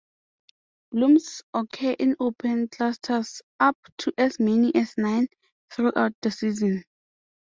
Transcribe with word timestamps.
Blooms 0.91 1.43
occur 1.53 1.91
in 1.99 2.15
open 2.19 2.67
clusters, 2.69 3.43
up 3.59 3.77
to 3.99 4.11
as 4.17 4.39
many 4.39 4.73
as 4.73 4.95
nine, 4.97 5.27
throughout 5.69 6.13
the 6.23 6.31
season. 6.31 6.83